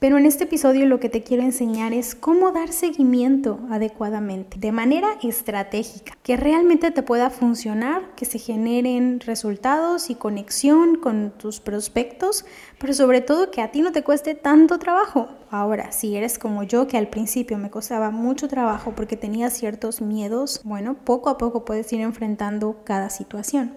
Pero 0.00 0.16
en 0.16 0.24
este 0.24 0.44
episodio 0.44 0.86
lo 0.86 0.98
que 0.98 1.10
te 1.10 1.22
quiero 1.22 1.42
enseñar 1.42 1.92
es 1.92 2.14
cómo 2.14 2.52
dar 2.52 2.72
seguimiento 2.72 3.60
adecuadamente, 3.70 4.58
de 4.58 4.72
manera 4.72 5.08
estratégica, 5.22 6.16
que 6.22 6.38
realmente 6.38 6.90
te 6.90 7.02
pueda 7.02 7.28
funcionar, 7.28 8.14
que 8.16 8.24
se 8.24 8.38
generen 8.38 9.20
resultados 9.20 10.08
y 10.08 10.14
conexión 10.14 10.96
con 10.96 11.32
tus 11.36 11.60
prospectos, 11.60 12.46
pero 12.78 12.94
sobre 12.94 13.20
todo 13.20 13.50
que 13.50 13.60
a 13.60 13.72
ti 13.72 13.82
no 13.82 13.92
te 13.92 14.02
cueste 14.02 14.34
tanto 14.34 14.78
trabajo. 14.78 15.28
Ahora, 15.50 15.92
si 15.92 16.16
eres 16.16 16.38
como 16.38 16.62
yo, 16.62 16.86
que 16.86 16.96
al 16.96 17.08
principio 17.08 17.58
me 17.58 17.68
costaba 17.68 18.10
mucho 18.10 18.48
trabajo 18.48 18.94
porque 18.96 19.18
tenía 19.18 19.50
ciertos 19.50 20.00
miedos, 20.00 20.62
bueno, 20.64 20.94
poco 20.94 21.28
a 21.28 21.36
poco 21.36 21.66
puedes 21.66 21.92
ir 21.92 22.00
enfrentando 22.00 22.84
cada 22.84 23.10
situación. 23.10 23.76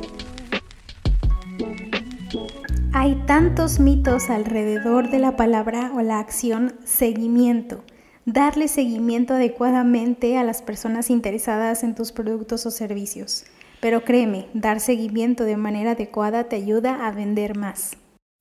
Hay 2.93 3.15
tantos 3.25 3.79
mitos 3.79 4.29
alrededor 4.29 5.09
de 5.09 5.19
la 5.19 5.37
palabra 5.37 5.93
o 5.95 6.01
la 6.01 6.19
acción 6.19 6.73
seguimiento. 6.83 7.85
Darle 8.25 8.67
seguimiento 8.67 9.35
adecuadamente 9.35 10.37
a 10.37 10.43
las 10.43 10.61
personas 10.61 11.09
interesadas 11.09 11.83
en 11.83 11.95
tus 11.95 12.11
productos 12.11 12.65
o 12.65 12.71
servicios. 12.71 13.45
Pero 13.79 14.03
créeme, 14.03 14.47
dar 14.53 14.81
seguimiento 14.81 15.45
de 15.45 15.55
manera 15.55 15.91
adecuada 15.91 16.43
te 16.49 16.57
ayuda 16.57 17.07
a 17.07 17.11
vender 17.11 17.57
más. 17.57 17.91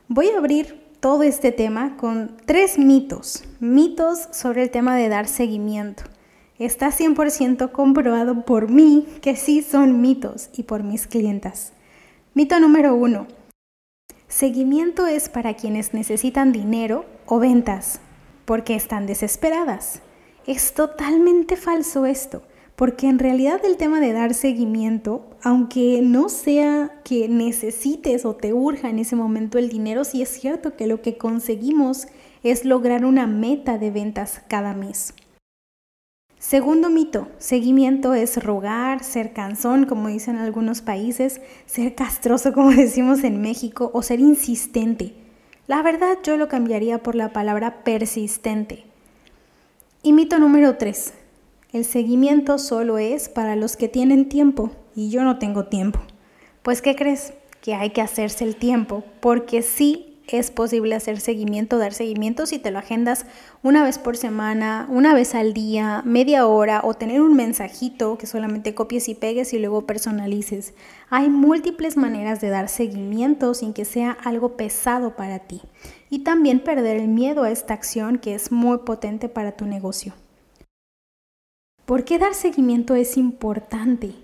Voy 0.09 0.31
a 0.31 0.39
abrir 0.39 0.83
todo 0.99 1.23
este 1.23 1.53
tema 1.53 1.97
con 1.97 2.37
tres 2.45 2.77
mitos. 2.77 3.45
Mitos 3.61 4.31
sobre 4.33 4.65
el 4.65 4.71
tema 4.71 4.97
de 4.97 5.09
dar 5.09 5.29
seguimiento. 5.29 6.03
Está 6.59 6.89
100% 6.89 7.71
comprobado 7.71 8.45
por 8.45 8.69
mí 8.69 9.07
que 9.23 9.37
sí 9.37 9.63
son 9.63 10.01
mitos 10.01 10.51
y 10.53 10.65
por 10.65 10.83
mis 10.83 11.07
clientas. 11.07 11.73
Mito 12.35 12.59
número 12.59 12.97
uno 12.97 13.29
Seguimiento 14.31 15.09
es 15.09 15.29
para 15.29 15.55
quienes 15.55 15.93
necesitan 15.93 16.53
dinero 16.53 17.05
o 17.27 17.41
ventas, 17.41 17.99
porque 18.45 18.77
están 18.77 19.07
desesperadas. 19.07 20.03
Es 20.47 20.73
totalmente 20.73 21.57
falso 21.57 22.07
esto, 22.07 22.41
porque 22.77 23.09
en 23.09 23.19
realidad 23.19 23.61
el 23.65 23.77
tema 23.77 23.99
de 23.99 24.13
dar 24.13 24.35
seguimiento, 24.35 25.27
aunque 25.43 26.01
no 26.01 26.29
sea 26.29 27.01
que 27.03 27.29
necesites 27.29 28.25
o 28.25 28.37
te 28.37 28.53
urja 28.53 28.89
en 28.89 29.01
ese 29.01 29.17
momento 29.17 29.59
el 29.59 29.69
dinero, 29.69 30.05
sí 30.05 30.23
es 30.23 30.29
cierto 30.29 30.77
que 30.77 30.87
lo 30.87 31.03
que 31.03 31.19
conseguimos 31.19 32.07
es 32.45 32.65
lograr 32.65 33.05
una 33.05 33.27
meta 33.27 33.79
de 33.79 33.91
ventas 33.91 34.43
cada 34.47 34.75
mes. 34.75 35.13
Segundo 36.41 36.89
mito, 36.89 37.29
seguimiento 37.37 38.15
es 38.15 38.43
rogar, 38.43 39.05
ser 39.05 39.35
cansón, 39.35 39.85
como 39.85 40.09
dicen 40.09 40.37
algunos 40.37 40.81
países, 40.81 41.43
ser 41.67 41.95
castroso, 41.95 42.53
como 42.55 42.71
decimos 42.71 43.23
en 43.25 43.43
México, 43.43 43.91
o 43.93 44.03
ser 44.03 44.21
insistente. 44.21 45.13
La 45.67 45.83
verdad 45.83 46.17
yo 46.25 46.39
lo 46.39 46.49
cambiaría 46.49 47.03
por 47.03 47.15
la 47.15 47.35
palabra 47.35 47.85
persistente. 47.85 48.85
Y 50.03 50.15
mito 50.15 50.39
número 50.39 50.79
tres, 50.79 51.13
el 51.73 51.85
seguimiento 51.85 52.57
solo 52.57 52.97
es 52.97 53.29
para 53.29 53.55
los 53.55 53.77
que 53.77 53.89
tienen 53.89 54.31
tiempo 54.31 54.71
y 54.97 55.11
yo 55.11 55.25
no 55.25 55.39
tengo 55.39 55.67
tiempo. 55.67 56.01
Pues 56.63 56.81
¿qué 56.81 56.97
crees? 56.97 57.35
Que 57.61 57.75
hay 57.75 57.91
que 57.91 58.01
hacerse 58.01 58.45
el 58.45 58.57
tiempo, 58.57 59.05
porque 59.21 59.61
sí 59.61 60.10
es 60.39 60.51
posible 60.51 60.95
hacer 60.95 61.21
seguimiento, 61.21 61.79
dar 61.79 61.93
seguimiento 61.93 62.47
si 62.47 62.59
te 62.59 62.71
lo 62.71 62.79
agendas 62.79 63.27
una 63.63 63.83
vez 63.83 63.99
por 63.99 64.17
semana, 64.17 64.87
una 64.91 65.15
vez 65.15 65.35
al 65.35 65.53
día, 65.53 66.03
media 66.05 66.47
hora 66.47 66.83
o 66.85 66.95
tener 66.95 67.21
un 67.21 67.35
mensajito 67.35 68.19
que 68.19 68.27
solamente 68.27 68.75
copies 68.75 69.09
y 69.09 69.15
pegues 69.15 69.53
y 69.53 69.59
luego 69.59 69.87
personalices. 69.87 70.75
Hay 71.09 71.29
múltiples 71.29 71.97
maneras 71.97 72.41
de 72.41 72.49
dar 72.49 72.69
seguimiento 72.69 73.55
sin 73.55 73.73
que 73.73 73.85
sea 73.85 74.13
algo 74.13 74.57
pesado 74.57 75.17
para 75.17 75.41
ti 75.41 75.63
y 76.11 76.21
también 76.21 76.61
perder 76.61 76.97
el 76.99 77.09
miedo 77.09 77.43
a 77.43 77.51
esta 77.51 77.75
acción 77.75 78.19
que 78.19 78.35
es 78.35 78.53
muy 78.53 78.79
potente 78.79 79.29
para 79.29 79.53
tu 79.53 79.67
negocio. 79.67 80.15
¿Por 81.87 82.05
qué 82.05 82.19
dar 82.19 82.35
seguimiento 82.35 82.95
es 82.95 83.17
importante? 83.17 84.15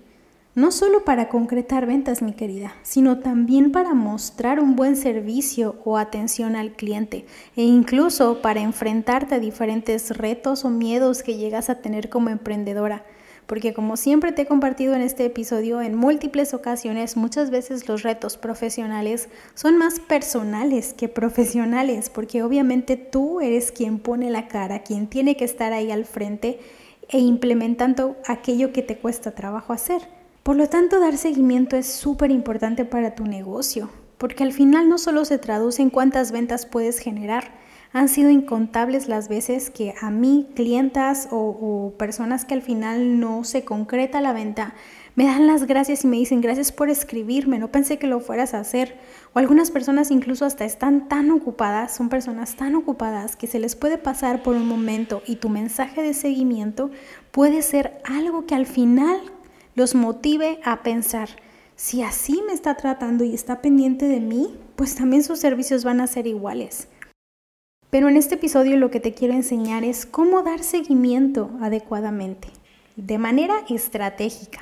No 0.57 0.71
solo 0.71 1.05
para 1.05 1.29
concretar 1.29 1.85
ventas, 1.85 2.23
mi 2.23 2.33
querida, 2.33 2.73
sino 2.81 3.19
también 3.19 3.71
para 3.71 3.93
mostrar 3.93 4.59
un 4.59 4.75
buen 4.75 4.95
servicio 4.95 5.75
o 5.85 5.99
atención 5.99 6.55
al 6.55 6.71
cliente 6.71 7.27
e 7.55 7.61
incluso 7.61 8.41
para 8.41 8.61
enfrentarte 8.61 9.35
a 9.35 9.39
diferentes 9.39 10.17
retos 10.17 10.65
o 10.65 10.71
miedos 10.71 11.21
que 11.21 11.37
llegas 11.37 11.69
a 11.69 11.75
tener 11.75 12.09
como 12.09 12.29
emprendedora. 12.29 13.05
Porque 13.45 13.75
como 13.75 13.97
siempre 13.97 14.31
te 14.31 14.41
he 14.41 14.45
compartido 14.47 14.95
en 14.95 15.01
este 15.01 15.25
episodio, 15.25 15.79
en 15.79 15.93
múltiples 15.93 16.55
ocasiones, 16.55 17.17
muchas 17.17 17.51
veces 17.51 17.87
los 17.87 18.01
retos 18.01 18.35
profesionales 18.35 19.29
son 19.53 19.77
más 19.77 19.99
personales 19.99 20.95
que 20.95 21.07
profesionales, 21.07 22.09
porque 22.09 22.41
obviamente 22.41 22.97
tú 22.97 23.41
eres 23.41 23.71
quien 23.71 23.99
pone 23.99 24.31
la 24.31 24.47
cara, 24.47 24.81
quien 24.81 25.05
tiene 25.05 25.37
que 25.37 25.45
estar 25.45 25.71
ahí 25.71 25.91
al 25.91 26.05
frente 26.05 26.59
e 27.09 27.19
implementando 27.19 28.15
aquello 28.25 28.73
que 28.73 28.81
te 28.81 28.97
cuesta 28.97 29.35
trabajo 29.35 29.71
hacer. 29.71 30.17
Por 30.47 30.55
lo 30.55 30.69
tanto, 30.69 31.01
dar 31.01 31.17
seguimiento 31.17 31.75
es 31.75 31.87
súper 31.87 32.31
importante 32.31 32.85
para 32.85 33.15
tu 33.15 33.25
negocio, 33.25 33.89
porque 34.17 34.45
al 34.45 34.53
final 34.53 34.87
no 34.87 34.97
solo 34.97 35.25
se 35.25 35.37
traduce 35.37 35.81
en 35.81 35.89
cuántas 35.89 36.31
ventas 36.31 36.65
puedes 36.65 36.99
generar, 36.99 37.51
han 37.91 38.07
sido 38.07 38.29
incontables 38.29 39.09
las 39.09 39.27
veces 39.27 39.69
que 39.69 39.93
a 39.99 40.09
mí, 40.09 40.47
clientas 40.55 41.27
o, 41.31 41.93
personas 41.99 42.45
que 42.45 42.53
al 42.53 42.61
final 42.61 43.19
no 43.19 43.43
se 43.43 43.65
concreta 43.65 44.21
la 44.21 44.31
venta, 44.31 44.73
me 45.15 45.25
dan 45.25 45.47
las 45.47 45.67
gracias 45.67 46.05
y 46.05 46.07
me 46.07 46.15
dicen 46.15 46.39
gracias 46.39 46.71
por 46.71 46.89
escribirme, 46.89 47.59
no 47.59 47.69
pensé 47.69 47.97
que 47.99 48.07
lo 48.07 48.21
fueras 48.21 48.53
a 48.53 48.61
hacer. 48.61 48.95
O 49.33 49.39
algunas 49.39 49.69
personas 49.69 50.11
incluso 50.11 50.45
hasta 50.45 50.63
están 50.63 51.09
tan 51.09 51.29
ocupadas, 51.29 51.93
son 51.93 52.07
personas 52.07 52.55
tan 52.55 52.73
ocupadas 52.75 53.35
que 53.35 53.47
se 53.47 53.59
les 53.59 53.75
puede 53.75 53.97
pasar 53.97 54.43
por 54.43 54.55
un 54.55 54.67
momento 54.67 55.21
y 55.27 55.37
tu 55.37 55.49
mensaje 55.49 56.01
de 56.03 56.13
seguimiento 56.13 56.89
puede 57.31 57.63
ser 57.63 57.99
algo 58.05 58.45
que 58.45 58.55
al 58.55 58.65
final 58.65 59.19
los 59.77 59.93
motive 59.93 60.59
a 60.63 60.81
pensar, 60.81 61.29
si 61.75 62.01
así 62.01 62.41
me 62.47 62.53
está 62.53 62.73
tratando 62.77 63.23
y 63.23 63.35
está 63.35 63.61
pendiente 63.61 64.07
de 64.07 64.19
mí, 64.19 64.57
pues 64.75 64.95
también 64.95 65.23
sus 65.23 65.37
servicios 65.37 65.83
van 65.83 66.01
a 66.01 66.07
ser 66.07 66.25
iguales. 66.25 66.87
Pero 67.91 68.09
en 68.09 68.17
este 68.17 68.35
episodio 68.35 68.75
lo 68.77 68.89
que 68.89 68.99
te 68.99 69.13
quiero 69.13 69.35
enseñar 69.35 69.83
es 69.83 70.07
cómo 70.07 70.41
dar 70.41 70.63
seguimiento 70.63 71.51
adecuadamente, 71.61 72.47
de 72.95 73.19
manera 73.19 73.53
estratégica 73.69 74.61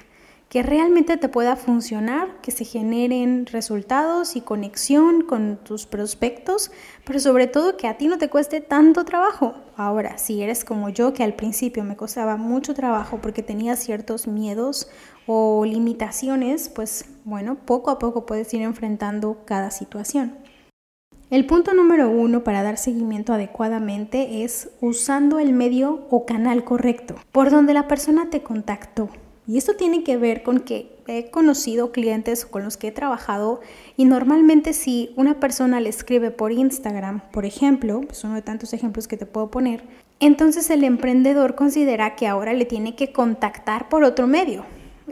que 0.55 0.63
realmente 0.63 1.17
te 1.17 1.27
pueda 1.27 1.57
funcionar, 1.57 2.39
que 2.41 2.49
se 2.49 2.63
generen 2.63 3.45
resultados 3.45 4.37
y 4.37 4.39
conexión 4.39 5.23
con 5.23 5.57
tus 5.57 5.85
prospectos, 5.85 6.71
pero 7.03 7.19
sobre 7.19 7.47
todo 7.47 7.75
que 7.75 7.89
a 7.89 7.97
ti 7.97 8.07
no 8.07 8.17
te 8.17 8.29
cueste 8.29 8.61
tanto 8.61 9.03
trabajo. 9.03 9.55
Ahora, 9.75 10.17
si 10.17 10.41
eres 10.41 10.63
como 10.63 10.87
yo, 10.87 11.13
que 11.13 11.25
al 11.25 11.33
principio 11.33 11.83
me 11.83 11.97
costaba 11.97 12.37
mucho 12.37 12.73
trabajo 12.73 13.19
porque 13.21 13.43
tenía 13.43 13.75
ciertos 13.75 14.27
miedos 14.27 14.87
o 15.27 15.65
limitaciones, 15.65 16.69
pues 16.69 17.03
bueno, 17.25 17.57
poco 17.65 17.91
a 17.91 17.99
poco 17.99 18.25
puedes 18.25 18.53
ir 18.53 18.61
enfrentando 18.61 19.39
cada 19.43 19.71
situación. 19.71 20.37
El 21.31 21.45
punto 21.47 21.73
número 21.73 22.09
uno 22.09 22.45
para 22.45 22.63
dar 22.63 22.77
seguimiento 22.77 23.33
adecuadamente 23.33 24.45
es 24.45 24.69
usando 24.79 25.39
el 25.39 25.51
medio 25.51 26.07
o 26.09 26.25
canal 26.25 26.63
correcto, 26.63 27.15
por 27.33 27.51
donde 27.51 27.73
la 27.73 27.89
persona 27.89 28.29
te 28.29 28.41
contactó. 28.41 29.09
Y 29.47 29.57
esto 29.57 29.75
tiene 29.75 30.03
que 30.03 30.17
ver 30.17 30.41
con 30.41 30.59
que 30.59 30.95
he 31.07 31.29
conocido 31.29 31.91
clientes 31.91 32.45
con 32.45 32.63
los 32.63 32.77
que 32.77 32.87
he 32.87 32.91
trabajado 32.91 33.61
y 33.95 34.05
normalmente 34.05 34.73
si 34.73 35.11
una 35.15 35.39
persona 35.39 35.79
le 35.79 35.89
escribe 35.89 36.31
por 36.31 36.51
Instagram, 36.51 37.21
por 37.31 37.45
ejemplo, 37.45 38.01
es 38.09 38.23
uno 38.23 38.33
de 38.33 38.41
tantos 38.41 38.73
ejemplos 38.73 39.07
que 39.07 39.17
te 39.17 39.27
puedo 39.27 39.51
poner, 39.51 39.83
entonces 40.19 40.69
el 40.71 40.83
emprendedor 40.83 41.55
considera 41.55 42.15
que 42.15 42.27
ahora 42.27 42.53
le 42.53 42.65
tiene 42.65 42.95
que 42.95 43.11
contactar 43.11 43.87
por 43.89 44.03
otro 44.03 44.25
medio. 44.25 44.65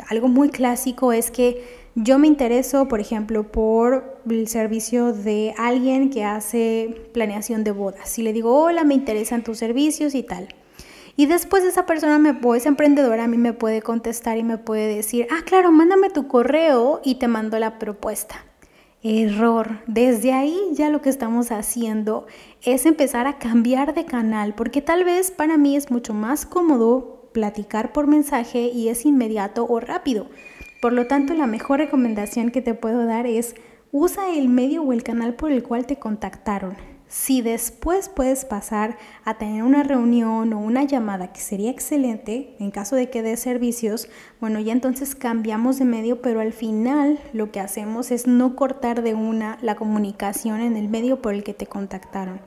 Algo 0.09 0.27
muy 0.27 0.49
clásico 0.49 1.13
es 1.13 1.29
que 1.29 1.83
yo 1.93 2.17
me 2.17 2.25
intereso, 2.25 2.87
por 2.87 2.99
ejemplo, 2.99 3.51
por 3.51 4.19
el 4.27 4.47
servicio 4.47 5.13
de 5.13 5.53
alguien 5.59 6.09
que 6.09 6.23
hace 6.23 7.09
planeación 7.13 7.63
de 7.63 7.71
bodas. 7.71 8.09
Si 8.09 8.23
le 8.23 8.33
digo, 8.33 8.57
hola, 8.59 8.83
me 8.83 8.95
interesan 8.95 9.43
tus 9.43 9.59
servicios 9.59 10.15
y 10.15 10.23
tal. 10.23 10.47
Y 11.15 11.27
después 11.27 11.63
esa 11.63 11.85
persona, 11.85 12.17
me, 12.17 12.37
o 12.41 12.55
esa 12.55 12.69
emprendedora 12.69 13.25
a 13.25 13.27
mí 13.27 13.37
me 13.37 13.53
puede 13.53 13.81
contestar 13.81 14.37
y 14.37 14.43
me 14.43 14.57
puede 14.57 14.95
decir, 14.95 15.27
ah, 15.31 15.41
claro, 15.45 15.71
mándame 15.71 16.09
tu 16.09 16.27
correo 16.27 17.01
y 17.03 17.15
te 17.15 17.27
mando 17.27 17.59
la 17.59 17.77
propuesta. 17.77 18.35
Error. 19.03 19.81
Desde 19.85 20.31
ahí 20.31 20.57
ya 20.71 20.89
lo 20.89 21.01
que 21.01 21.09
estamos 21.09 21.51
haciendo 21.51 22.25
es 22.63 22.85
empezar 22.85 23.27
a 23.27 23.37
cambiar 23.37 23.93
de 23.93 24.05
canal, 24.05 24.55
porque 24.55 24.81
tal 24.81 25.03
vez 25.03 25.29
para 25.29 25.57
mí 25.57 25.75
es 25.75 25.91
mucho 25.91 26.13
más 26.13 26.45
cómodo 26.45 27.29
platicar 27.33 27.91
por 27.91 28.07
mensaje 28.07 28.71
y 28.73 28.87
es 28.87 29.05
inmediato 29.05 29.65
o 29.67 29.79
rápido. 29.79 30.27
Por 30.81 30.93
lo 30.93 31.05
tanto, 31.07 31.33
la 31.33 31.47
mejor 31.47 31.79
recomendación 31.79 32.49
que 32.49 32.61
te 32.61 32.73
puedo 32.73 33.05
dar 33.05 33.27
es 33.27 33.55
usa 33.91 34.33
el 34.33 34.49
medio 34.49 34.83
o 34.83 34.93
el 34.93 35.03
canal 35.03 35.35
por 35.35 35.51
el 35.51 35.63
cual 35.63 35.85
te 35.85 35.97
contactaron. 35.97 36.92
Si 37.13 37.43
después 37.43 38.09
puedes 38.09 38.43
pasar 38.43 38.97
a 39.23 39.35
tener 39.35 39.61
una 39.61 39.83
reunión 39.83 40.51
o 40.51 40.57
una 40.57 40.83
llamada, 40.83 41.31
que 41.31 41.41
sería 41.41 41.69
excelente 41.69 42.55
en 42.59 42.71
caso 42.71 42.95
de 42.95 43.11
que 43.11 43.21
dé 43.21 43.37
servicios, 43.37 44.09
bueno, 44.41 44.59
ya 44.59 44.73
entonces 44.73 45.13
cambiamos 45.13 45.77
de 45.77 45.85
medio, 45.85 46.23
pero 46.23 46.39
al 46.39 46.53
final 46.53 47.19
lo 47.31 47.51
que 47.51 47.59
hacemos 47.59 48.09
es 48.09 48.25
no 48.25 48.55
cortar 48.55 49.03
de 49.03 49.13
una 49.13 49.59
la 49.61 49.75
comunicación 49.75 50.59
en 50.59 50.75
el 50.75 50.89
medio 50.89 51.21
por 51.21 51.35
el 51.35 51.43
que 51.43 51.53
te 51.53 51.67
contactaron. 51.67 52.41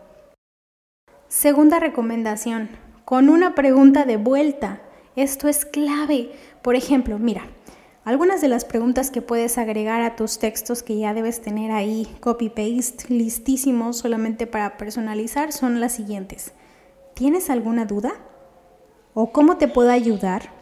Segunda 1.28 1.78
recomendación, 1.78 2.68
con 3.04 3.28
una 3.28 3.54
pregunta 3.54 4.04
de 4.04 4.16
vuelta. 4.16 4.82
Esto 5.14 5.46
es 5.46 5.64
clave. 5.64 6.32
Por 6.62 6.74
ejemplo, 6.74 7.20
mira, 7.20 7.46
algunas 8.06 8.40
de 8.40 8.46
las 8.46 8.64
preguntas 8.64 9.10
que 9.10 9.20
puedes 9.20 9.58
agregar 9.58 10.00
a 10.00 10.14
tus 10.14 10.38
textos 10.38 10.84
que 10.84 10.96
ya 10.96 11.12
debes 11.12 11.42
tener 11.42 11.72
ahí 11.72 12.06
copy-paste 12.20 13.12
listísimos 13.12 13.98
solamente 13.98 14.46
para 14.46 14.76
personalizar 14.76 15.52
son 15.52 15.80
las 15.80 15.94
siguientes. 15.94 16.52
¿Tienes 17.14 17.50
alguna 17.50 17.84
duda? 17.84 18.12
¿O 19.12 19.32
cómo 19.32 19.56
te 19.56 19.66
puedo 19.66 19.90
ayudar? 19.90 20.52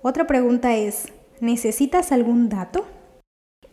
Otra 0.00 0.26
pregunta 0.26 0.76
es, 0.76 1.12
¿necesitas 1.40 2.10
algún 2.10 2.48
dato? 2.48 2.86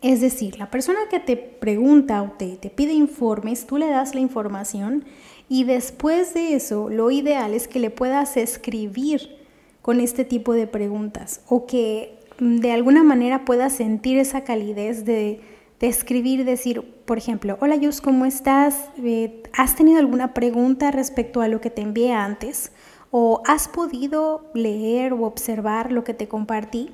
Es 0.02 0.20
decir, 0.20 0.58
la 0.58 0.70
persona 0.70 0.98
que 1.10 1.18
te 1.18 1.38
pregunta 1.38 2.20
o 2.20 2.32
te, 2.32 2.58
te, 2.58 2.68
pide 2.68 2.92
informes, 2.92 3.66
tú 3.66 3.78
le 3.78 3.88
das 3.88 4.14
la 4.14 4.20
información 4.20 5.06
y 5.48 5.64
después 5.64 6.34
de 6.34 6.52
eso 6.52 6.90
lo 6.90 7.10
ideal 7.10 7.54
es 7.54 7.66
que 7.66 7.80
le 7.80 7.88
puedas 7.88 8.36
escribir 8.36 9.38
con 9.80 10.00
este 10.00 10.26
tipo 10.26 10.52
de 10.52 10.66
preguntas 10.66 11.40
o 11.48 11.64
que 11.64 12.25
de 12.38 12.72
alguna 12.72 13.02
manera 13.02 13.44
puedas 13.44 13.72
sentir 13.72 14.18
esa 14.18 14.44
calidez 14.44 15.04
de, 15.04 15.40
escribir, 15.80 16.44
decir, 16.44 16.82
por 17.04 17.18
ejemplo, 17.18 17.56
hola 17.60 17.76
Yus, 17.76 18.00
¿cómo 18.00 18.26
estás? 18.26 18.90
Eh, 19.02 19.42
¿Has 19.52 19.76
tenido 19.76 19.98
alguna 19.98 20.34
pregunta 20.34 20.90
respecto 20.90 21.40
a 21.40 21.48
lo 21.48 21.60
que 21.60 21.70
te 21.70 21.82
envié 21.82 22.12
antes? 22.12 22.72
¿O 23.10 23.42
has 23.46 23.68
podido 23.68 24.50
leer 24.54 25.12
o 25.12 25.22
observar 25.22 25.92
lo 25.92 26.02
que 26.04 26.14
te 26.14 26.28
compartí, 26.28 26.90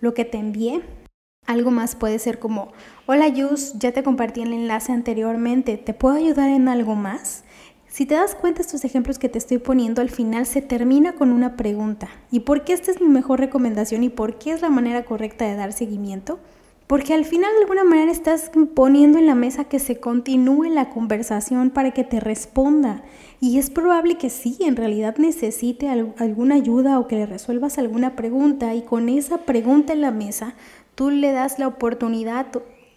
lo 0.00 0.14
que 0.14 0.24
te 0.24 0.38
envié? 0.38 0.82
Algo 1.46 1.70
más 1.70 1.96
puede 1.96 2.18
ser 2.18 2.38
como, 2.38 2.72
hola 3.06 3.28
Yus, 3.28 3.74
ya 3.78 3.92
te 3.92 4.02
compartí 4.02 4.42
el 4.42 4.52
enlace 4.52 4.92
anteriormente, 4.92 5.76
¿te 5.76 5.94
puedo 5.94 6.16
ayudar 6.16 6.50
en 6.50 6.68
algo 6.68 6.94
más? 6.94 7.44
Si 7.92 8.06
te 8.06 8.14
das 8.14 8.34
cuenta, 8.34 8.62
estos 8.62 8.86
ejemplos 8.86 9.18
que 9.18 9.28
te 9.28 9.36
estoy 9.36 9.58
poniendo 9.58 10.00
al 10.00 10.08
final 10.08 10.46
se 10.46 10.62
termina 10.62 11.12
con 11.12 11.30
una 11.30 11.58
pregunta. 11.58 12.08
¿Y 12.30 12.40
por 12.40 12.64
qué 12.64 12.72
esta 12.72 12.90
es 12.90 13.02
mi 13.02 13.08
mejor 13.08 13.38
recomendación 13.38 14.02
y 14.02 14.08
por 14.08 14.38
qué 14.38 14.52
es 14.52 14.62
la 14.62 14.70
manera 14.70 15.04
correcta 15.04 15.44
de 15.44 15.56
dar 15.56 15.74
seguimiento? 15.74 16.38
Porque 16.86 17.12
al 17.12 17.26
final 17.26 17.50
de 17.52 17.60
alguna 17.60 17.84
manera 17.84 18.10
estás 18.10 18.50
poniendo 18.74 19.18
en 19.18 19.26
la 19.26 19.34
mesa 19.34 19.64
que 19.64 19.78
se 19.78 20.00
continúe 20.00 20.70
la 20.70 20.88
conversación 20.88 21.68
para 21.68 21.90
que 21.90 22.02
te 22.02 22.18
responda. 22.18 23.02
Y 23.40 23.58
es 23.58 23.68
probable 23.68 24.16
que 24.16 24.30
sí, 24.30 24.56
en 24.60 24.76
realidad 24.76 25.18
necesite 25.18 25.90
alguna 25.90 26.54
ayuda 26.54 26.98
o 26.98 27.06
que 27.06 27.16
le 27.16 27.26
resuelvas 27.26 27.76
alguna 27.76 28.16
pregunta 28.16 28.74
y 28.74 28.80
con 28.80 29.10
esa 29.10 29.44
pregunta 29.44 29.92
en 29.92 30.00
la 30.00 30.12
mesa 30.12 30.54
tú 30.94 31.10
le 31.10 31.32
das 31.32 31.58
la 31.58 31.68
oportunidad 31.68 32.46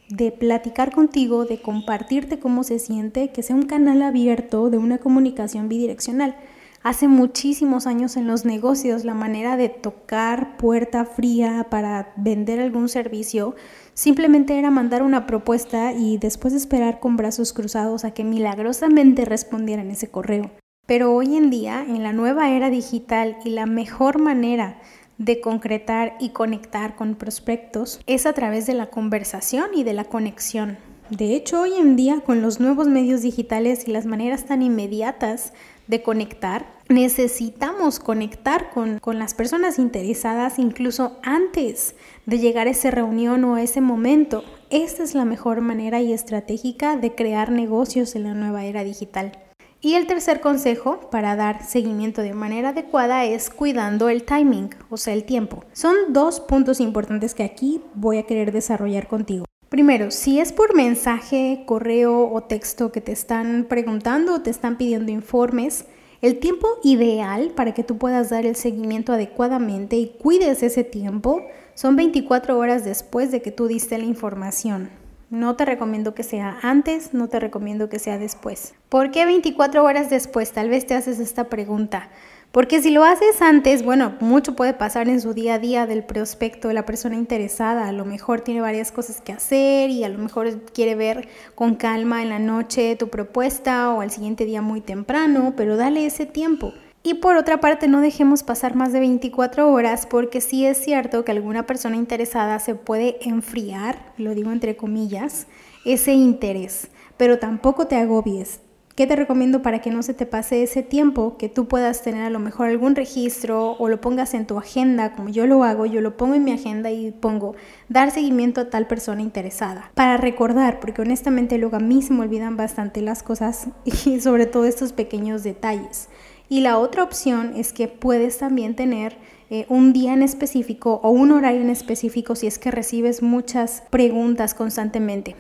de 0.10 0.32
platicar 0.32 0.94
contigo, 0.94 1.46
de 1.46 1.62
compartirte 1.62 2.40
cómo 2.40 2.64
se 2.64 2.80
siente, 2.80 3.30
que 3.30 3.44
sea 3.44 3.56
un 3.56 3.66
canal 3.66 4.02
abierto 4.02 4.70
de 4.70 4.78
una 4.78 4.98
comunicación 4.98 5.70
bidireccional. 5.70 6.36
Hace 6.84 7.08
muchísimos 7.08 7.88
años 7.88 8.16
en 8.16 8.28
los 8.28 8.46
negocios 8.46 9.06
la 9.06 9.16
manera 9.16 9.58
de 9.58 9.70
tocar 9.70 10.56
puerta 10.58 11.06
fría 11.06 11.66
para 11.72 12.14
vender 12.16 12.60
algún 12.60 12.90
servicio 12.90 13.56
simplemente 13.96 14.60
era 14.60 14.70
mandar 14.70 15.02
una 15.02 15.26
propuesta 15.26 15.94
y 15.94 16.18
después 16.20 16.54
esperar 16.54 17.00
con 17.00 17.18
brazos 17.18 17.54
cruzados 17.54 18.06
a 18.06 18.12
que 18.12 18.24
milagrosamente 18.24 19.26
respondieran 19.26 19.90
ese 19.90 20.12
correo. 20.12 20.52
Pero 20.86 21.12
hoy 21.16 21.36
en 21.36 21.50
día, 21.50 21.84
en 21.88 22.04
la 22.04 22.14
nueva 22.14 22.52
era 22.52 22.70
digital 22.70 23.38
y 23.44 23.50
la 23.50 23.66
mejor 23.66 24.20
manera 24.20 24.80
de 25.18 25.42
concretar 25.42 26.16
y 26.20 26.30
conectar 26.30 26.96
con 26.96 27.16
prospectos 27.16 28.00
es 28.06 28.26
a 28.26 28.34
través 28.34 28.66
de 28.66 28.74
la 28.74 28.88
conversación 28.88 29.70
y 29.76 29.84
de 29.84 29.94
la 29.94 30.06
conexión. 30.06 30.78
De 31.10 31.36
hecho, 31.36 31.62
hoy 31.62 31.74
en 31.74 31.96
día, 31.96 32.22
con 32.22 32.42
los 32.42 32.60
nuevos 32.60 32.88
medios 32.88 33.22
digitales 33.22 33.88
y 33.88 33.92
las 33.92 34.08
maneras 34.08 34.46
tan 34.46 34.64
inmediatas 34.64 35.54
de 35.86 36.02
conectar, 36.02 36.66
necesitamos 36.90 38.00
conectar 38.00 38.72
con, 38.72 38.98
con, 38.98 39.20
las 39.20 39.36
personas 39.36 39.78
interesadas 39.78 40.58
incluso 40.58 41.20
antes 41.22 41.96
de 42.26 42.40
llegar 42.40 42.66
a 42.66 42.72
esa 42.72 42.90
reunión 42.90 43.44
o 43.44 43.54
a 43.54 43.62
ese 43.62 43.82
momento. 43.82 44.44
Esta 44.72 45.04
es 45.04 45.14
la 45.14 45.26
mejor 45.26 45.62
manera 45.62 46.02
y 46.02 46.12
estratégica 46.12 46.98
de 46.98 47.14
crear 47.14 47.52
negocios 47.52 48.16
en 48.16 48.24
la 48.24 48.34
nueva 48.34 48.66
era 48.66 48.84
digital. 48.84 49.45
Y 49.82 49.94
el 49.94 50.08
tercer 50.08 50.42
consejo 50.42 51.10
para 51.12 51.36
dar 51.36 51.64
seguimiento 51.64 52.22
de 52.22 52.34
manera 52.34 52.70
adecuada 52.70 53.26
es 53.26 53.50
cuidando 53.50 54.10
el 54.10 54.24
timing, 54.24 54.70
o 54.90 54.98
sea, 54.98 55.14
el 55.14 55.24
tiempo. 55.24 55.64
Son 55.74 55.96
dos 56.10 56.40
puntos 56.40 56.80
importantes 56.80 57.36
que 57.36 57.44
aquí 57.44 57.82
voy 57.94 58.18
a 58.18 58.24
querer 58.24 58.52
desarrollar 58.52 59.08
contigo. 59.08 59.46
Primero, 59.70 60.10
si 60.10 60.40
es 60.40 60.54
por 60.54 60.76
mensaje, 60.76 61.64
correo 61.66 62.32
o 62.32 62.42
texto 62.42 62.92
que 62.92 63.02
te 63.02 63.12
están 63.12 63.66
preguntando 63.68 64.36
o 64.36 64.42
te 64.42 64.50
están 64.50 64.78
pidiendo 64.78 65.12
informes, 65.12 65.86
el 66.22 66.40
tiempo 66.40 66.68
ideal 66.84 67.52
para 67.56 67.74
que 67.74 67.84
tú 67.84 67.98
puedas 67.98 68.30
dar 68.30 68.46
el 68.46 68.56
seguimiento 68.56 69.14
adecuadamente 69.14 69.98
y 69.98 70.16
cuides 70.18 70.64
ese 70.64 70.84
tiempo 70.84 71.42
son 71.74 71.96
24 71.96 72.58
horas 72.58 72.86
después 72.86 73.32
de 73.32 73.42
que 73.42 73.52
tú 73.52 73.68
diste 73.68 73.98
la 73.98 74.06
información. 74.06 74.90
No 75.36 75.58
te 75.58 75.66
recomiendo 75.66 76.16
que 76.16 76.24
sea 76.24 76.60
antes, 76.62 77.14
no 77.14 77.28
te 77.28 77.42
recomiendo 77.42 77.90
que 77.90 78.00
sea 78.00 78.18
después. 78.18 78.74
¿Por 78.88 79.12
qué 79.12 79.26
24 79.26 79.84
horas 79.84 80.10
después? 80.10 80.54
Tal 80.54 80.70
vez 80.70 80.88
te 80.88 80.94
haces 80.94 81.20
esta 81.20 81.50
pregunta. 81.50 82.10
Porque 82.54 82.82
si 82.82 82.90
lo 82.90 83.04
haces 83.04 83.42
antes, 83.42 83.84
bueno, 83.84 84.16
mucho 84.22 84.56
puede 84.56 84.74
pasar 84.74 85.10
en 85.10 85.20
su 85.20 85.34
día 85.34 85.56
a 85.56 85.60
día 85.60 85.88
del 85.88 86.06
prospecto, 86.06 86.70
de 86.70 86.74
la 86.74 86.86
persona 86.86 87.18
interesada. 87.18 87.90
A 87.90 87.92
lo 87.92 88.06
mejor 88.06 88.40
tiene 88.40 88.62
varias 88.62 88.94
cosas 88.94 89.20
que 89.20 89.34
hacer 89.34 89.90
y 89.90 90.06
a 90.06 90.10
lo 90.10 90.20
mejor 90.20 90.62
quiere 90.72 90.96
ver 90.96 91.28
con 91.54 91.76
calma 91.76 92.22
en 92.22 92.30
la 92.30 92.40
noche 92.40 92.96
tu 92.96 93.10
propuesta 93.10 93.92
o 93.92 94.00
al 94.00 94.12
siguiente 94.12 94.46
día 94.46 94.62
muy 94.62 94.80
temprano, 94.80 95.54
pero 95.58 95.76
dale 95.76 96.06
ese 96.06 96.26
tiempo. 96.26 96.72
Y 97.08 97.14
por 97.14 97.38
otra 97.38 97.60
parte, 97.60 97.88
no 97.88 98.02
dejemos 98.02 98.42
pasar 98.42 98.76
más 98.76 98.92
de 98.92 99.00
24 99.00 99.72
horas 99.72 100.08
porque 100.08 100.42
sí 100.42 100.66
es 100.66 100.80
cierto 100.80 101.24
que 101.24 101.32
alguna 101.32 101.68
persona 101.68 101.98
interesada 101.98 102.58
se 102.58 102.74
puede 102.74 103.18
enfriar, 103.22 104.12
lo 104.18 104.34
digo 104.34 104.52
entre 104.52 104.76
comillas, 104.76 105.46
ese 105.86 106.14
interés, 106.14 106.88
pero 107.16 107.38
tampoco 107.38 107.86
te 107.86 107.96
agobies. 107.96 108.62
¿Qué 108.96 109.06
te 109.06 109.16
recomiendo 109.16 109.62
para 109.62 109.82
que 109.82 109.92
no 109.92 110.02
se 110.02 110.16
te 110.16 110.26
pase 110.26 110.64
ese 110.64 110.82
tiempo? 110.82 111.38
Que 111.38 111.48
tú 111.48 111.68
puedas 111.68 112.02
tener 112.02 112.24
a 112.24 112.30
lo 112.32 112.40
mejor 112.40 112.70
algún 112.70 112.96
registro 112.96 113.74
o 113.74 113.88
lo 113.88 114.02
pongas 114.02 114.34
en 114.34 114.48
tu 114.48 114.58
agenda, 114.58 115.12
como 115.14 115.30
yo 115.30 115.46
lo 115.46 115.64
hago, 115.64 115.86
yo 115.86 116.02
lo 116.02 116.18
pongo 116.18 116.34
en 116.34 116.44
mi 116.44 116.54
agenda 116.54 116.90
y 116.90 117.12
pongo 117.12 117.56
dar 117.88 118.10
seguimiento 118.10 118.62
a 118.62 118.70
tal 118.72 118.88
persona 118.88 119.22
interesada. 119.22 119.92
Para 119.94 120.18
recordar, 120.18 120.80
porque 120.80 121.04
honestamente 121.04 121.60
luego 121.60 121.76
a 121.76 121.82
mí 121.82 122.02
se 122.02 122.14
me 122.14 122.22
olvidan 122.22 122.58
bastante 122.58 123.02
las 123.02 123.22
cosas 123.22 123.68
y 123.86 124.22
sobre 124.22 124.48
todo 124.48 124.66
estos 124.66 124.92
pequeños 124.92 125.44
detalles. 125.44 126.10
Y 126.50 126.62
la 126.62 126.78
otra 126.78 127.04
opción 127.04 127.54
es 127.56 127.74
que 127.74 127.88
puedes 127.88 128.38
también 128.38 128.76
tener 128.76 129.18
eh, 129.50 129.66
un 129.70 129.94
día 129.94 130.14
en 130.14 130.24
específico 130.24 131.00
o 131.04 131.10
un 131.10 131.32
horario 131.32 131.62
en 131.62 131.70
específico 131.70 132.36
si 132.36 132.48
es 132.48 132.60
que 132.60 132.72
recibes 132.72 133.22
muchas 133.22 133.84
preguntas 133.90 134.54
constantemente. 134.54 135.36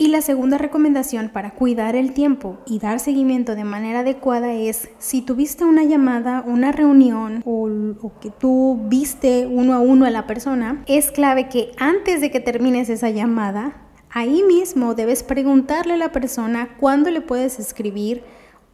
Y 0.00 0.08
la 0.08 0.22
segunda 0.22 0.58
recomendación 0.58 1.28
para 1.30 1.54
cuidar 1.54 1.96
el 1.96 2.12
tiempo 2.12 2.58
y 2.66 2.78
dar 2.78 3.00
seguimiento 3.00 3.56
de 3.56 3.64
manera 3.64 4.00
adecuada 4.00 4.52
es 4.52 4.88
si 4.98 5.22
tuviste 5.22 5.64
una 5.64 5.82
llamada, 5.82 6.44
una 6.46 6.70
reunión 6.70 7.42
o, 7.44 7.68
o, 8.00 8.12
que 8.20 8.30
tú 8.30 8.78
viste 8.84 9.48
uno 9.48 9.74
a 9.74 9.80
uno 9.80 10.06
a 10.06 10.10
la 10.10 10.28
persona, 10.28 10.84
es 10.86 11.10
clave 11.10 11.48
que 11.48 11.72
antes 11.78 12.20
de 12.20 12.30
que 12.30 12.38
termines 12.38 12.88
esa 12.90 13.10
llamada, 13.10 13.88
ahí 14.08 14.44
mismo 14.44 14.94
debes 14.94 15.24
preguntarle 15.24 15.94
a 15.94 15.98
la 15.98 16.12
persona 16.12 16.76
cuándo 16.78 17.10
le 17.10 17.20
puedes 17.20 17.58
escribir, 17.58 18.22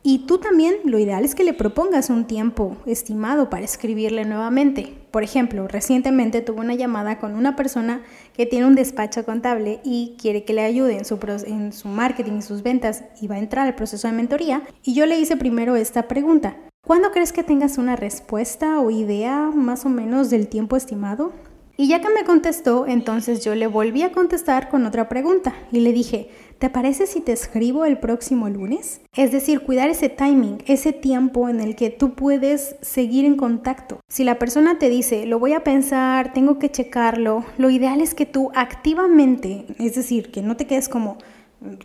y 0.07 0.27
tú 0.27 0.37
también 0.37 0.75
lo 0.85 0.99
ideal 0.99 1.25
es 1.25 1.35
que 1.35 1.45
le 1.45 1.55
propongas 1.55 2.11
un 2.11 2.27
tiempo 2.27 2.77
estimado 2.85 3.49
para 3.49 3.65
escribirle 3.65 4.27
nuevamente. 4.27 4.93
Por 5.11 5.23
ejemplo, 5.23 5.67
recientemente 5.67 6.43
tuve 6.43 6.61
una 6.61 6.75
llamada 6.75 7.19
con 7.19 7.35
una 7.35 7.57
persona 7.57 8.03
que 8.35 8.45
tiene 8.45 8.67
un 8.67 8.75
despacho 8.75 9.25
contable 9.25 9.81
y 9.83 10.15
quiere 10.21 10.45
que 10.45 10.53
le 10.53 10.61
ayude 10.61 10.99
en 10.99 11.07
su, 11.07 11.19
en 11.47 11.73
su 11.73 11.89
marketing 11.89 12.35
y 12.37 12.43
sus 12.43 12.63
ventas 12.63 13.05
y 13.19 13.29
va 13.29 13.37
a 13.37 13.39
entrar 13.39 13.67
al 13.67 13.77
proceso 13.77 14.07
de 14.07 14.13
mentoría. 14.13 14.63
Y 14.83 14.93
yo 14.93 15.07
le 15.07 15.19
hice 15.19 15.39
primero 15.39 15.75
esta 15.75 16.07
pregunta. 16.07 16.55
¿Cuándo 16.87 17.11
crees 17.11 17.33
que 17.33 17.43
tengas 17.43 17.79
una 17.79 17.97
respuesta 17.97 18.81
o 18.81 18.91
idea 18.91 19.51
más 19.55 19.87
o 19.87 19.89
menos 19.89 20.29
del 20.29 20.49
tiempo 20.49 20.77
estimado? 20.77 21.33
Y 21.79 21.89
ya 21.89 22.03
que 22.03 22.11
me 22.11 22.25
contestó, 22.25 22.87
entonces 22.87 23.43
yo 23.43 23.55
le 23.55 23.67
volví 23.67 24.03
a 24.03 24.13
contestar 24.13 24.69
con 24.69 24.85
otra 24.85 25.09
pregunta 25.09 25.55
y 25.73 25.81
le 25.81 25.93
dije, 25.93 26.29
¿te 26.65 26.71
parece 26.71 27.07
si 27.07 27.21
te 27.21 27.33
escribo 27.33 27.85
el 27.85 27.99
próximo 27.99 28.49
lunes? 28.49 29.03
Es 29.15 29.31
decir, 29.33 29.61
cuidar 29.61 29.91
ese 29.91 30.09
timing, 30.09 30.63
ese 30.65 30.95
tiempo 30.95 31.51
en 31.51 31.61
el 31.61 31.77
que 31.77 31.91
tú 31.91 32.15
puedes 32.15 32.77
seguir 32.81 33.27
en 33.27 33.37
contacto. 33.37 34.01
Si 34.09 34.25
la 34.25 34.39
persona 34.39 34.79
te 34.79 34.89
dice, 34.89 35.27
lo 35.27 35.39
voy 35.39 35.53
a 35.53 35.63
pensar, 35.63 36.33
tengo 36.33 36.59
que 36.59 36.71
checarlo, 36.71 37.45
lo 37.59 37.69
ideal 37.69 38.01
es 38.01 38.15
que 38.15 38.25
tú 38.25 38.51
activamente, 38.55 39.67
es 39.79 39.95
decir, 39.95 40.31
que 40.31 40.41
no 40.41 40.57
te 40.57 40.67
quedes 40.67 40.89
como 40.89 41.19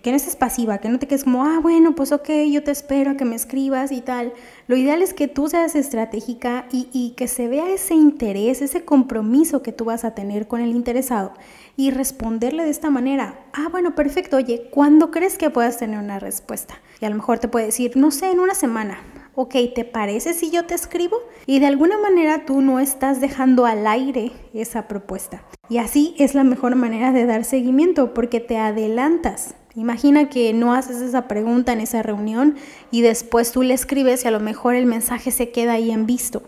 que 0.01 0.11
no 0.11 0.17
estés 0.17 0.35
pasiva, 0.35 0.79
que 0.79 0.89
no 0.89 0.99
te 0.99 1.07
quedes 1.07 1.23
como, 1.23 1.43
ah, 1.43 1.59
bueno, 1.61 1.95
pues 1.95 2.11
ok, 2.11 2.29
yo 2.51 2.63
te 2.63 2.71
espero 2.71 3.11
a 3.11 3.17
que 3.17 3.25
me 3.25 3.35
escribas 3.35 3.91
y 3.91 4.01
tal. 4.01 4.33
Lo 4.67 4.75
ideal 4.75 5.01
es 5.01 5.13
que 5.13 5.27
tú 5.27 5.47
seas 5.47 5.75
estratégica 5.75 6.65
y, 6.71 6.89
y, 6.91 7.11
que 7.11 7.27
se 7.27 7.47
vea 7.47 7.69
ese 7.69 7.95
interés, 7.95 8.61
ese 8.61 8.83
compromiso 8.83 9.63
que 9.63 9.71
tú 9.71 9.85
vas 9.85 10.03
a 10.03 10.15
tener 10.15 10.47
con 10.47 10.61
el 10.61 10.71
interesado 10.71 11.33
y 11.77 11.91
responderle 11.91 12.63
de 12.63 12.71
esta 12.71 12.89
manera, 12.89 13.39
ah, 13.53 13.69
bueno, 13.71 13.95
perfecto, 13.95 14.37
oye, 14.37 14.69
¿cuándo 14.71 15.11
crees 15.11 15.37
que 15.37 15.49
puedas 15.49 15.77
tener 15.77 15.99
una 15.99 16.19
respuesta? 16.19 16.75
Y 16.99 17.05
a 17.05 17.09
lo 17.09 17.15
mejor 17.15 17.39
te 17.39 17.47
puede 17.47 17.67
decir, 17.67 17.95
no 17.95 18.11
sé, 18.11 18.31
en 18.31 18.39
una 18.39 18.55
semana. 18.55 18.99
Ok, 19.35 19.55
¿te 19.73 19.85
parece 19.85 20.33
si 20.33 20.51
yo 20.51 20.65
te 20.65 20.73
escribo? 20.73 21.15
Y 21.45 21.59
de 21.59 21.67
alguna 21.67 21.97
manera 21.97 22.45
tú 22.45 22.61
no 22.61 22.81
estás 22.81 23.21
dejando 23.21 23.65
al 23.65 23.87
aire 23.87 24.33
esa 24.53 24.89
propuesta. 24.89 25.43
Y 25.69 25.77
así 25.77 26.13
es 26.17 26.35
la 26.35 26.43
mejor 26.43 26.75
manera 26.75 27.13
de 27.13 27.25
dar 27.25 27.45
seguimiento 27.45 28.13
porque 28.13 28.41
te 28.41 28.57
adelantas 28.57 29.55
Imagina 29.75 30.29
que 30.29 30.53
no 30.53 30.73
haces 30.73 31.01
esa 31.01 31.27
pregunta 31.27 31.73
en 31.73 31.81
esa 31.81 32.01
reunión 32.01 32.55
y 32.91 33.01
después 33.01 33.51
tú 33.51 33.63
le 33.63 33.73
escribes 33.73 34.25
y 34.25 34.27
a 34.27 34.31
lo 34.31 34.39
mejor 34.39 34.75
el 34.75 34.85
mensaje 34.85 35.31
se 35.31 35.51
queda 35.51 35.73
ahí 35.73 35.91
en 35.91 36.05
visto. 36.05 36.43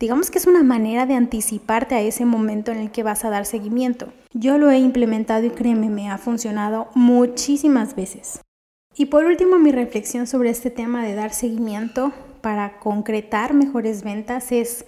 Digamos 0.00 0.30
que 0.30 0.38
es 0.38 0.46
una 0.46 0.62
manera 0.62 1.06
de 1.06 1.14
anticiparte 1.14 1.94
a 1.94 2.00
ese 2.00 2.24
momento 2.24 2.72
en 2.72 2.78
el 2.78 2.90
que 2.90 3.04
vas 3.04 3.24
a 3.24 3.30
dar 3.30 3.46
seguimiento. 3.46 4.12
Yo 4.32 4.58
lo 4.58 4.70
he 4.70 4.78
implementado 4.78 5.46
y 5.46 5.50
créeme, 5.50 5.88
me 5.88 6.10
ha 6.10 6.18
funcionado 6.18 6.88
muchísimas 6.94 7.94
veces. 7.94 8.40
Y 8.96 9.06
por 9.06 9.24
último, 9.24 9.58
mi 9.58 9.72
reflexión 9.72 10.26
sobre 10.26 10.50
este 10.50 10.70
tema 10.70 11.04
de 11.04 11.14
dar 11.14 11.32
seguimiento 11.32 12.12
para 12.40 12.78
concretar 12.78 13.54
mejores 13.54 14.02
ventas 14.02 14.52
es 14.52 14.84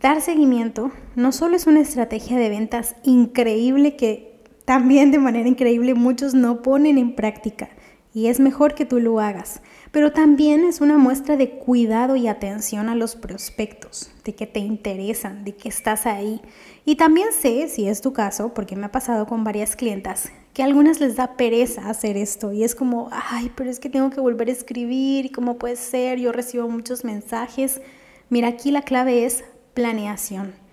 dar 0.00 0.20
seguimiento 0.20 0.90
no 1.14 1.32
solo 1.32 1.56
es 1.56 1.66
una 1.66 1.80
estrategia 1.80 2.38
de 2.38 2.48
ventas 2.48 2.96
increíble 3.04 3.96
que 3.96 4.33
también 4.64 5.10
de 5.10 5.18
manera 5.18 5.48
increíble 5.48 5.94
muchos 5.94 6.34
no 6.34 6.62
ponen 6.62 6.98
en 6.98 7.14
práctica 7.14 7.68
y 8.14 8.28
es 8.28 8.38
mejor 8.38 8.74
que 8.74 8.86
tú 8.86 9.00
lo 9.00 9.18
hagas, 9.18 9.60
pero 9.90 10.12
también 10.12 10.64
es 10.64 10.80
una 10.80 10.96
muestra 10.96 11.36
de 11.36 11.50
cuidado 11.50 12.14
y 12.14 12.28
atención 12.28 12.88
a 12.88 12.94
los 12.94 13.16
prospectos, 13.16 14.12
de 14.24 14.36
que 14.36 14.46
te 14.46 14.60
interesan, 14.60 15.44
de 15.44 15.56
que 15.56 15.68
estás 15.68 16.06
ahí. 16.06 16.40
Y 16.84 16.94
también 16.94 17.28
sé, 17.32 17.68
si 17.68 17.88
es 17.88 18.00
tu 18.00 18.12
caso, 18.12 18.54
porque 18.54 18.76
me 18.76 18.86
ha 18.86 18.92
pasado 18.92 19.26
con 19.26 19.42
varias 19.42 19.74
clientas, 19.74 20.30
que 20.52 20.62
a 20.62 20.66
algunas 20.66 21.00
les 21.00 21.16
da 21.16 21.36
pereza 21.36 21.90
hacer 21.90 22.16
esto 22.16 22.52
y 22.52 22.62
es 22.62 22.76
como, 22.76 23.08
ay, 23.10 23.50
pero 23.56 23.68
es 23.68 23.80
que 23.80 23.90
tengo 23.90 24.10
que 24.10 24.20
volver 24.20 24.48
a 24.48 24.52
escribir 24.52 25.26
y 25.26 25.30
cómo 25.30 25.58
puede 25.58 25.74
ser, 25.74 26.20
yo 26.20 26.30
recibo 26.30 26.68
muchos 26.68 27.04
mensajes. 27.04 27.80
Mira, 28.30 28.46
aquí 28.46 28.70
la 28.70 28.82
clave 28.82 29.24
es 29.24 29.42
planeación. 29.74 30.63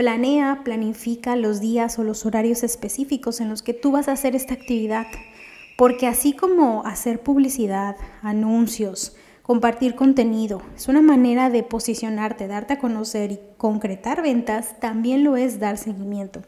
Planea, 0.00 0.62
planifica 0.64 1.36
los 1.36 1.60
días 1.60 1.98
o 1.98 2.04
los 2.04 2.24
horarios 2.24 2.62
específicos 2.62 3.38
en 3.42 3.50
los 3.50 3.62
que 3.62 3.74
tú 3.74 3.92
vas 3.92 4.08
a 4.08 4.12
hacer 4.12 4.34
esta 4.34 4.54
actividad, 4.54 5.06
porque 5.76 6.06
así 6.06 6.32
como 6.32 6.86
hacer 6.86 7.20
publicidad, 7.20 7.96
anuncios, 8.22 9.14
compartir 9.42 9.94
contenido, 9.94 10.62
es 10.74 10.88
una 10.88 11.02
manera 11.02 11.50
de 11.50 11.64
posicionarte, 11.64 12.48
darte 12.48 12.72
a 12.72 12.78
conocer 12.78 13.32
y 13.32 13.40
concretar 13.58 14.22
ventas, 14.22 14.80
también 14.80 15.22
lo 15.22 15.36
es 15.36 15.60
dar 15.60 15.76
seguimiento. 15.76 16.40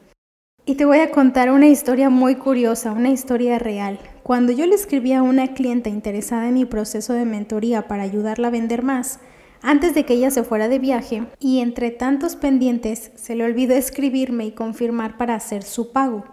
Y 0.64 0.76
te 0.76 0.86
voy 0.86 1.00
a 1.00 1.10
contar 1.10 1.50
una 1.50 1.68
historia 1.68 2.08
muy 2.08 2.36
curiosa, 2.36 2.92
una 2.92 3.10
historia 3.10 3.58
real. 3.58 3.98
Cuando 4.22 4.52
yo 4.52 4.64
le 4.64 4.76
escribí 4.76 5.12
a 5.12 5.22
una 5.22 5.52
clienta 5.52 5.90
interesada 5.90 6.48
en 6.48 6.54
mi 6.54 6.64
proceso 6.64 7.12
de 7.12 7.26
mentoría 7.26 7.86
para 7.86 8.04
ayudarla 8.04 8.48
a 8.48 8.52
vender 8.52 8.82
más, 8.82 9.20
antes 9.62 9.94
de 9.94 10.04
que 10.04 10.14
ella 10.14 10.30
se 10.30 10.44
fuera 10.44 10.68
de 10.68 10.78
viaje 10.78 11.24
y 11.38 11.60
entre 11.60 11.90
tantos 11.90 12.36
pendientes 12.36 13.12
se 13.14 13.34
le 13.34 13.44
olvidó 13.44 13.74
escribirme 13.74 14.44
y 14.46 14.52
confirmar 14.52 15.16
para 15.16 15.34
hacer 15.34 15.62
su 15.62 15.92
pago. 15.92 16.24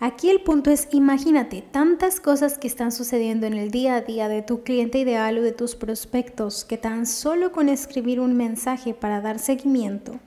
Aquí 0.00 0.30
el 0.30 0.42
punto 0.42 0.70
es, 0.70 0.88
imagínate 0.92 1.62
tantas 1.62 2.20
cosas 2.20 2.56
que 2.56 2.68
están 2.68 2.92
sucediendo 2.92 3.46
en 3.46 3.54
el 3.54 3.70
día 3.70 3.96
a 3.96 4.00
día 4.00 4.28
de 4.28 4.42
tu 4.42 4.62
cliente 4.62 4.98
ideal 4.98 5.38
o 5.38 5.42
de 5.42 5.52
tus 5.52 5.74
prospectos 5.74 6.64
que 6.64 6.78
tan 6.78 7.04
solo 7.04 7.52
con 7.52 7.68
escribir 7.68 8.20
un 8.20 8.36
mensaje 8.36 8.94
para 8.94 9.20
dar 9.20 9.38
seguimiento 9.38 10.20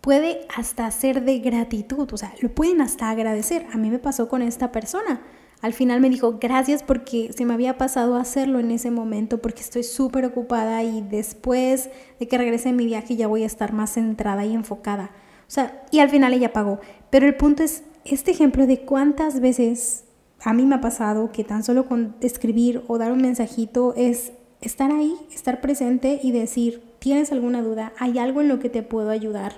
puede 0.00 0.46
hasta 0.56 0.90
ser 0.90 1.24
de 1.24 1.38
gratitud, 1.40 2.10
o 2.12 2.16
sea, 2.16 2.32
lo 2.40 2.48
pueden 2.48 2.80
hasta 2.80 3.10
agradecer. 3.10 3.66
A 3.72 3.76
mí 3.76 3.90
me 3.90 3.98
pasó 3.98 4.28
con 4.28 4.42
esta 4.42 4.72
persona. 4.72 5.20
Al 5.62 5.74
final 5.74 6.00
me 6.00 6.08
dijo, 6.08 6.38
gracias 6.40 6.82
porque 6.82 7.32
se 7.36 7.44
me 7.44 7.52
había 7.52 7.76
pasado 7.76 8.16
hacerlo 8.16 8.60
en 8.60 8.70
ese 8.70 8.90
momento 8.90 9.42
porque 9.42 9.60
estoy 9.60 9.82
súper 9.82 10.24
ocupada 10.24 10.82
y 10.82 11.02
después 11.02 11.90
de 12.18 12.28
que 12.28 12.38
regrese 12.38 12.72
mi 12.72 12.86
viaje 12.86 13.16
ya 13.16 13.26
voy 13.26 13.42
a 13.42 13.46
estar 13.46 13.72
más 13.72 13.92
centrada 13.92 14.46
y 14.46 14.54
enfocada. 14.54 15.10
O 15.46 15.52
sea, 15.52 15.84
y 15.90 15.98
al 15.98 16.08
final 16.08 16.32
ella 16.32 16.52
pagó. 16.52 16.80
Pero 17.10 17.26
el 17.26 17.36
punto 17.36 17.62
es 17.62 17.82
este 18.04 18.30
ejemplo 18.30 18.66
de 18.66 18.80
cuántas 18.80 19.40
veces 19.40 20.04
a 20.42 20.54
mí 20.54 20.64
me 20.64 20.76
ha 20.76 20.80
pasado 20.80 21.30
que 21.32 21.44
tan 21.44 21.62
solo 21.62 21.86
con 21.86 22.14
escribir 22.22 22.82
o 22.88 22.96
dar 22.96 23.12
un 23.12 23.20
mensajito 23.20 23.92
es 23.96 24.32
estar 24.62 24.90
ahí, 24.90 25.14
estar 25.32 25.60
presente 25.60 26.20
y 26.22 26.32
decir, 26.32 26.82
¿tienes 26.98 27.32
alguna 27.32 27.62
duda? 27.62 27.92
¿Hay 27.98 28.18
algo 28.18 28.40
en 28.40 28.48
lo 28.48 28.58
que 28.58 28.70
te 28.70 28.82
puedo 28.82 29.10
ayudar? 29.10 29.54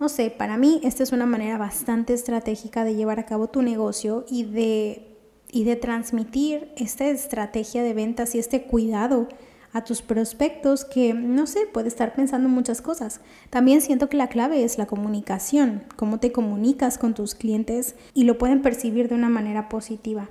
No 0.00 0.08
sé, 0.08 0.30
para 0.30 0.56
mí 0.56 0.80
esta 0.82 1.02
es 1.02 1.12
una 1.12 1.26
manera 1.26 1.58
bastante 1.58 2.14
estratégica 2.14 2.84
de 2.84 2.94
llevar 2.94 3.18
a 3.18 3.26
cabo 3.26 3.48
tu 3.48 3.62
negocio 3.62 4.24
y 4.30 4.44
de 4.44 5.15
y 5.50 5.64
de 5.64 5.76
transmitir 5.76 6.72
esta 6.76 7.08
estrategia 7.08 7.82
de 7.82 7.94
ventas 7.94 8.34
y 8.34 8.38
este 8.38 8.62
cuidado 8.64 9.28
a 9.72 9.84
tus 9.84 10.00
prospectos 10.00 10.84
que, 10.84 11.12
no 11.12 11.46
sé, 11.46 11.66
puede 11.66 11.88
estar 11.88 12.14
pensando 12.14 12.48
muchas 12.48 12.80
cosas. 12.80 13.20
También 13.50 13.82
siento 13.82 14.08
que 14.08 14.16
la 14.16 14.28
clave 14.28 14.64
es 14.64 14.78
la 14.78 14.86
comunicación, 14.86 15.84
cómo 15.96 16.18
te 16.18 16.32
comunicas 16.32 16.96
con 16.96 17.12
tus 17.12 17.34
clientes 17.34 17.94
y 18.14 18.24
lo 18.24 18.38
pueden 18.38 18.62
percibir 18.62 19.08
de 19.08 19.14
una 19.14 19.28
manera 19.28 19.68
positiva. 19.68 20.30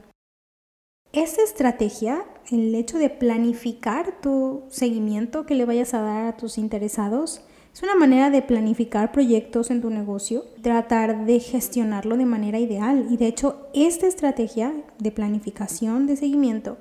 Esta 1.14 1.44
estrategia, 1.44 2.26
el 2.52 2.74
hecho 2.76 2.98
de 2.98 3.10
planificar 3.10 4.20
tu 4.20 4.64
seguimiento 4.70 5.46
que 5.46 5.56
le 5.56 5.66
vayas 5.66 5.94
a 5.94 6.02
dar 6.02 6.26
a 6.26 6.38
tus 6.38 6.58
interesados, 6.58 7.42
es 7.76 7.84
una 7.84 7.96
manera 7.96 8.30
de 8.30 8.42
planificar 8.42 9.12
proyectos 9.12 9.70
en 9.70 9.82
tu 9.82 9.90
negocio, 9.90 10.46
tratar 10.62 11.26
de 11.26 11.42
gestionarlo 11.42 12.16
de 12.16 12.26
manera 12.26 12.58
ideal. 12.58 13.06
Y 13.10 13.18
de 13.18 13.28
hecho, 13.28 13.68
esta 13.74 14.08
estrategia 14.08 14.72
de 14.98 15.12
planificación 15.12 16.08
de 16.08 16.16
seguimiento 16.16 16.78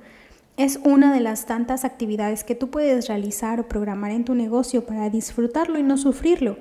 es 0.55 0.79
una 0.85 1.13
de 1.13 1.19
las 1.19 1.47
tantas 1.47 1.83
actividades 1.83 2.45
que 2.45 2.55
tú 2.55 2.69
puedes 2.69 3.09
realizar 3.09 3.59
o 3.59 3.67
programar 3.67 4.11
en 4.11 4.23
tu 4.23 4.35
negocio 4.35 4.85
para 4.85 5.09
disfrutarlo 5.09 5.77
y 5.77 5.83
no 5.83 5.97
sufrirlo. 5.97 6.55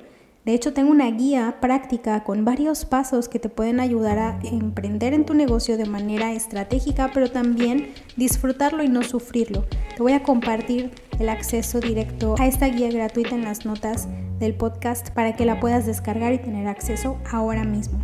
De 0.44 0.52
hecho, 0.52 0.74
tengo 0.74 0.90
una 0.90 1.10
guía 1.10 1.56
práctica 1.62 2.22
con 2.22 2.44
varios 2.44 2.84
pasos 2.84 3.30
que 3.30 3.38
te 3.38 3.48
pueden 3.48 3.80
ayudar 3.80 4.18
a 4.18 4.38
emprender 4.42 5.14
en 5.14 5.24
tu 5.24 5.32
negocio 5.32 5.78
de 5.78 5.86
manera 5.86 6.32
estratégica, 6.32 7.10
pero 7.14 7.30
también 7.30 7.94
disfrutarlo 8.16 8.82
y 8.82 8.88
no 8.88 9.02
sufrirlo. 9.02 9.64
Te 9.96 10.02
voy 10.02 10.12
a 10.12 10.22
compartir 10.22 10.90
el 11.18 11.30
acceso 11.30 11.80
directo 11.80 12.34
a 12.38 12.46
esta 12.46 12.66
guía 12.66 12.90
gratuita 12.90 13.34
en 13.34 13.44
las 13.44 13.64
notas 13.64 14.06
del 14.38 14.54
podcast 14.54 15.10
para 15.10 15.34
que 15.34 15.46
la 15.46 15.60
puedas 15.60 15.86
descargar 15.86 16.34
y 16.34 16.38
tener 16.38 16.66
acceso 16.66 17.16
ahora 17.30 17.64
mismo. 17.64 18.00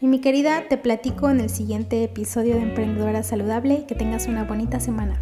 Y 0.00 0.06
mi 0.06 0.20
querida, 0.20 0.68
te 0.70 0.78
platico 0.78 1.28
en 1.28 1.40
el 1.40 1.50
siguiente 1.50 2.02
episodio 2.02 2.54
de 2.54 2.62
Emprendedora 2.62 3.22
Saludable. 3.22 3.84
Que 3.86 3.94
tengas 3.94 4.26
una 4.26 4.44
bonita 4.44 4.80
semana. 4.80 5.18